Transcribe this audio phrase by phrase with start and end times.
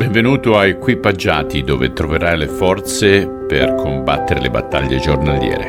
[0.00, 5.68] Benvenuto a Equipaggiati dove troverai le forze per combattere le battaglie giornaliere.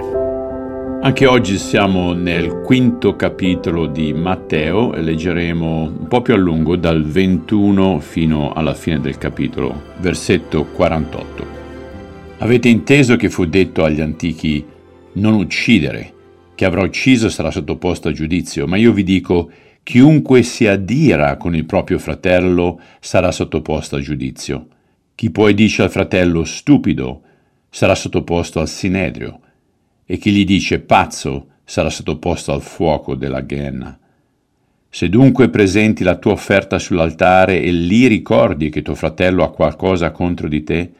[1.01, 6.77] Anche oggi siamo nel quinto capitolo di Matteo e leggeremo un po' più a lungo
[6.77, 11.45] dal 21 fino alla fine del capitolo, versetto 48.
[12.37, 14.65] Avete inteso che fu detto agli antichi
[15.15, 16.13] non uccidere,
[16.55, 19.51] che avrà ucciso sarà sottoposto a giudizio, ma io vi dico
[19.83, 24.67] Chiunque si adira con il proprio fratello sarà sottoposto a giudizio.
[25.15, 27.21] Chi poi dice al fratello stupido
[27.69, 29.39] sarà sottoposto al sinedrio,
[30.05, 33.97] e chi gli dice pazzo sarà sottoposto al fuoco della ghenna.
[34.87, 40.11] Se dunque presenti la tua offerta sull'altare e lì ricordi che tuo fratello ha qualcosa
[40.11, 40.91] contro di te,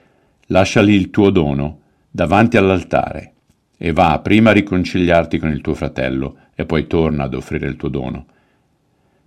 [0.48, 1.79] lasciali il tuo dono
[2.09, 3.34] davanti all'altare
[3.77, 7.76] e va prima a riconciliarti con il tuo fratello e poi torna ad offrire il
[7.76, 8.26] tuo dono.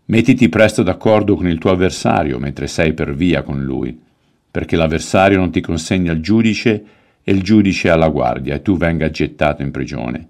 [0.06, 3.98] Mettiti presto d'accordo con il tuo avversario mentre sei per via con lui,
[4.50, 6.84] perché l'avversario non ti consegna al giudice
[7.22, 10.28] e il giudice alla guardia e tu venga gettato in prigione.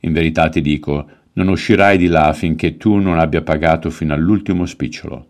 [0.00, 4.66] In verità ti dico, non uscirai di là finché tu non abbia pagato fino all'ultimo
[4.66, 5.26] spicciolo.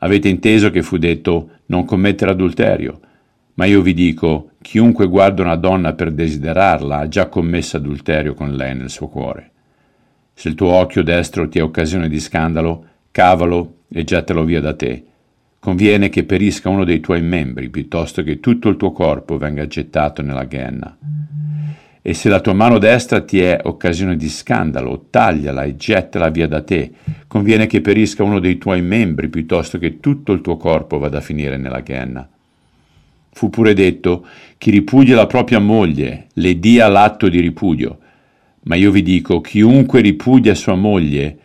[0.00, 3.00] Avete inteso che fu detto non commettere adulterio,
[3.54, 8.54] ma io vi dico, chiunque guarda una donna per desiderarla ha già commesso adulterio con
[8.54, 9.52] lei nel suo cuore.
[10.38, 14.72] Se il tuo occhio destro ti è occasione di scandalo, cavalo e gettalo via da
[14.72, 15.02] te.
[15.58, 20.22] Conviene che perisca uno dei tuoi membri piuttosto che tutto il tuo corpo venga gettato
[20.22, 20.96] nella ghenna.
[22.00, 26.46] E se la tua mano destra ti è occasione di scandalo, tagliala e gettala via
[26.46, 26.92] da te.
[27.26, 31.20] Conviene che perisca uno dei tuoi membri piuttosto che tutto il tuo corpo vada a
[31.20, 32.28] finire nella ghenna.
[33.32, 34.24] Fu pure detto,
[34.56, 37.98] chi ripudia la propria moglie, le dia l'atto di ripudio
[38.68, 41.38] ma io vi dico, chiunque ripudia sua moglie,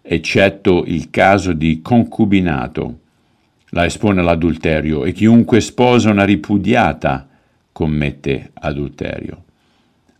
[0.00, 2.98] eccetto il caso di concubinato,
[3.70, 7.28] la espone all'adulterio, e chiunque sposa una ripudiata
[7.70, 9.44] commette adulterio.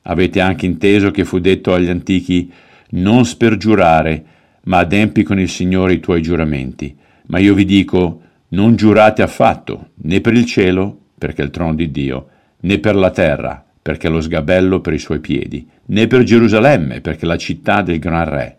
[0.02, 2.52] Avete anche inteso che fu detto agli antichi,
[2.90, 4.24] non spergiurare,
[4.64, 6.94] ma adempi con il Signore i tuoi giuramenti.
[7.28, 11.74] Ma io vi dico, non giurate affatto, né per il cielo, perché è il trono
[11.74, 12.28] di Dio,
[12.60, 17.00] né per la terra, perché è lo sgabello per i suoi piedi, né per Gerusalemme,
[17.00, 18.56] perché la città del gran re.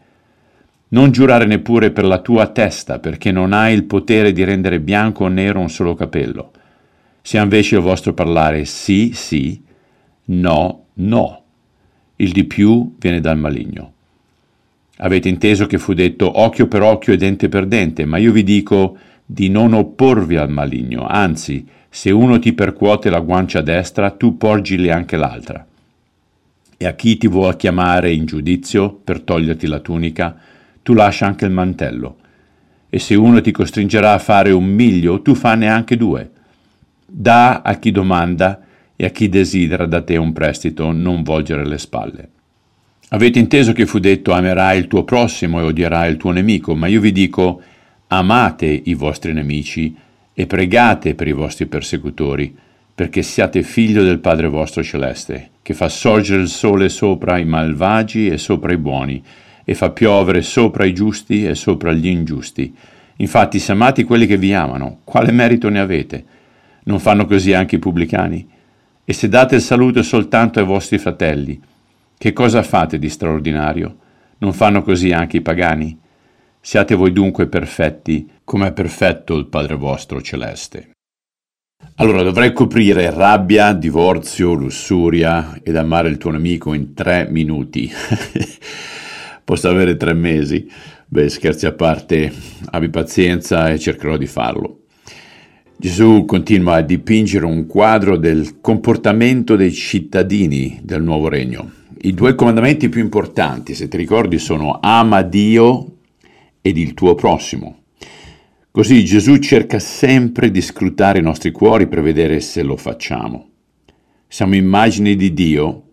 [0.89, 5.23] Non giurare neppure per la tua testa, perché non hai il potere di rendere bianco
[5.23, 6.51] o nero un solo capello.
[7.21, 9.61] Sia invece il vostro parlare sì, sì,
[10.25, 11.43] no, no.
[12.17, 13.93] Il di più viene dal maligno.
[14.97, 18.43] Avete inteso che fu detto occhio per occhio e dente per dente, ma io vi
[18.43, 24.37] dico di non opporvi al maligno, anzi, se uno ti percuote la guancia destra, tu
[24.37, 25.65] porgili anche l'altra.
[26.81, 30.35] E a chi ti vuole chiamare in giudizio per toglierti la tunica,
[30.81, 32.15] tu lascia anche il mantello.
[32.89, 36.31] E se uno ti costringerà a fare un miglio, tu fanne anche due.
[37.05, 38.61] Da a chi domanda
[38.95, 42.29] e a chi desidera da te un prestito, non volgere le spalle.
[43.09, 46.87] Avete inteso che fu detto amerai il tuo prossimo e odierai il tuo nemico, ma
[46.87, 47.61] io vi dico
[48.07, 49.95] amate i vostri nemici
[50.33, 52.57] e pregate per i vostri persecutori,
[52.95, 58.27] perché siate figlio del Padre vostro celeste, che fa sorgere il sole sopra i malvagi
[58.27, 59.23] e sopra i buoni,
[59.63, 62.75] e fa piovere sopra i giusti e sopra gli ingiusti.
[63.17, 66.25] Infatti, se amate quelli che vi amano, quale merito ne avete?
[66.83, 68.49] Non fanno così anche i pubblicani?
[69.05, 71.59] E se date il saluto soltanto ai vostri fratelli,
[72.17, 73.97] che cosa fate di straordinario?
[74.39, 75.97] Non fanno così anche i pagani?
[76.59, 80.91] Siate voi dunque perfetti, come è perfetto il Padre vostro celeste.
[81.95, 87.91] Allora dovrei coprire rabbia, divorzio, lussuria ed amare il tuo nemico in tre minuti.
[89.43, 90.67] Posso avere tre mesi?
[91.05, 92.31] Beh, scherzi a parte,
[92.71, 94.83] abbi pazienza e cercherò di farlo.
[95.77, 101.71] Gesù continua a dipingere un quadro del comportamento dei cittadini del nuovo regno.
[102.01, 105.97] I due comandamenti più importanti, se ti ricordi, sono ama Dio
[106.61, 107.80] ed il tuo prossimo.
[108.73, 113.49] Così Gesù cerca sempre di scrutare i nostri cuori per vedere se lo facciamo.
[114.29, 115.89] Siamo immagini di Dio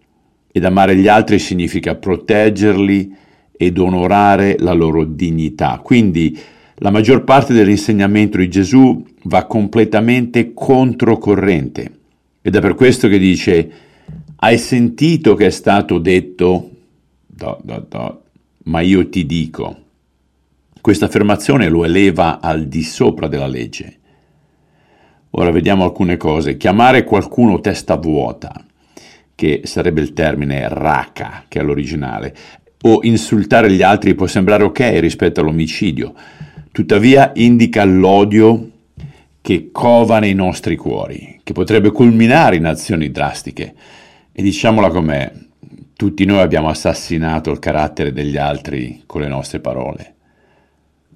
[0.52, 3.12] ed amare gli altri significa proteggerli
[3.50, 5.80] ed onorare la loro dignità.
[5.82, 6.38] Quindi
[6.76, 11.98] la maggior parte dell'insegnamento di Gesù va completamente controcorrente
[12.40, 13.72] ed è per questo che dice
[14.36, 16.70] hai sentito che è stato detto,
[17.26, 18.20] da, da, da,
[18.66, 19.86] ma io ti dico.
[20.88, 23.98] Questa affermazione lo eleva al di sopra della legge.
[25.32, 26.56] Ora vediamo alcune cose.
[26.56, 28.64] Chiamare qualcuno testa vuota,
[29.34, 32.34] che sarebbe il termine raca, che è l'originale,
[32.84, 36.14] o insultare gli altri può sembrare ok rispetto all'omicidio,
[36.72, 38.70] tuttavia indica l'odio
[39.42, 43.74] che cova nei nostri cuori, che potrebbe culminare in azioni drastiche.
[44.32, 45.30] E diciamola com'è,
[45.94, 50.14] tutti noi abbiamo assassinato il carattere degli altri con le nostre parole.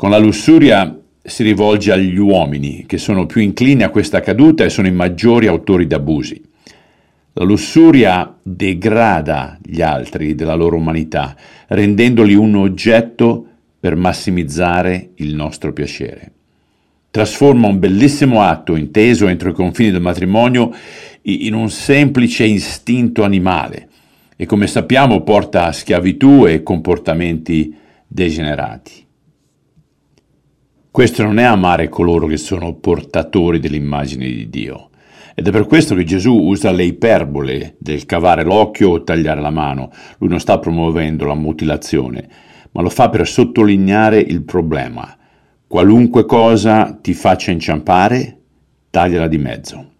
[0.02, 4.68] Con la lussuria si rivolge agli uomini, che sono più inclini a questa caduta e
[4.68, 6.42] sono i maggiori autori d'abusi.
[7.34, 11.36] La lussuria degrada gli altri della loro umanità,
[11.68, 13.46] rendendoli un oggetto
[13.78, 16.32] per massimizzare il nostro piacere.
[17.12, 20.74] Trasforma un bellissimo atto inteso entro i confini del matrimonio
[21.20, 23.88] in un semplice istinto animale
[24.34, 27.72] e come sappiamo porta a schiavitù e comportamenti
[28.08, 29.01] degenerati.
[30.92, 34.90] Questo non è amare coloro che sono portatori dell'immagine di Dio.
[35.34, 39.48] Ed è per questo che Gesù usa le iperbole del cavare l'occhio o tagliare la
[39.48, 39.90] mano.
[40.18, 42.28] Lui non sta promuovendo la mutilazione,
[42.72, 45.16] ma lo fa per sottolineare il problema.
[45.66, 48.40] Qualunque cosa ti faccia inciampare,
[48.90, 49.91] tagliala di mezzo.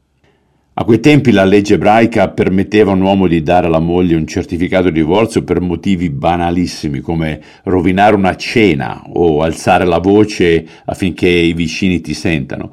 [0.82, 4.26] A quei tempi la legge ebraica permetteva a un uomo di dare alla moglie un
[4.26, 11.28] certificato di divorzio per motivi banalissimi come rovinare una cena o alzare la voce affinché
[11.28, 12.72] i vicini ti sentano.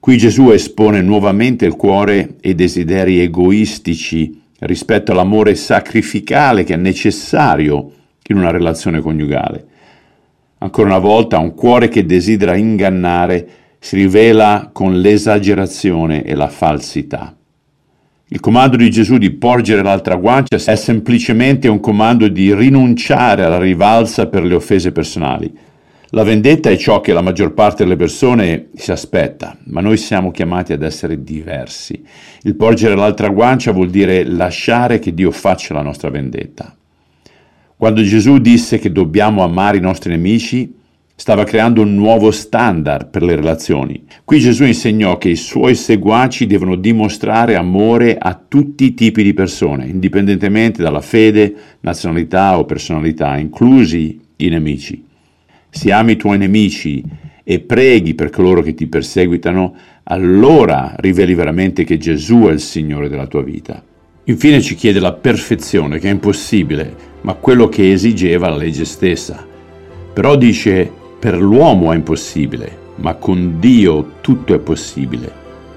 [0.00, 6.76] Qui Gesù espone nuovamente il cuore e i desideri egoistici rispetto all'amore sacrificale che è
[6.76, 7.92] necessario
[8.26, 9.66] in una relazione coniugale.
[10.58, 13.48] Ancora una volta, un cuore che desidera ingannare
[13.78, 17.36] si rivela con l'esagerazione e la falsità.
[18.28, 23.58] Il comando di Gesù di porgere l'altra guancia è semplicemente un comando di rinunciare alla
[23.58, 25.56] rivalsa per le offese personali.
[26.10, 30.32] La vendetta è ciò che la maggior parte delle persone si aspetta, ma noi siamo
[30.32, 32.04] chiamati ad essere diversi.
[32.42, 36.74] Il porgere l'altra guancia vuol dire lasciare che Dio faccia la nostra vendetta.
[37.76, 40.74] Quando Gesù disse che dobbiamo amare i nostri nemici,
[41.18, 44.04] stava creando un nuovo standard per le relazioni.
[44.22, 49.32] Qui Gesù insegnò che i suoi seguaci devono dimostrare amore a tutti i tipi di
[49.32, 55.02] persone, indipendentemente dalla fede, nazionalità o personalità, inclusi i nemici.
[55.70, 57.02] Se ami i tuoi nemici
[57.42, 59.74] e preghi per coloro che ti perseguitano,
[60.04, 63.82] allora riveli veramente che Gesù è il Signore della tua vita.
[64.24, 69.46] Infine ci chiede la perfezione, che è impossibile, ma quello che esigeva la legge stessa.
[70.12, 70.95] Però dice
[71.26, 75.28] per l'uomo è impossibile, ma con Dio tutto è possibile,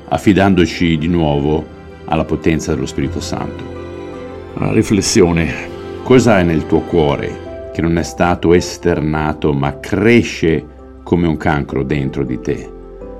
[0.10, 1.66] affidandoci di nuovo
[2.06, 3.64] alla potenza dello Spirito Santo.
[4.54, 5.52] Una riflessione,
[6.04, 10.64] cosa è nel tuo cuore che non è stato esternato, ma cresce
[11.02, 12.72] come un cancro dentro di te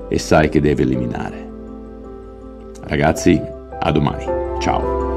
[0.08, 1.50] e sai che devi eliminare?
[2.82, 3.42] Ragazzi,
[3.80, 4.24] a domani.
[4.60, 5.09] Ciao.